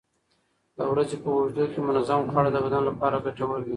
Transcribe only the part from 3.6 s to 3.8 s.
دي.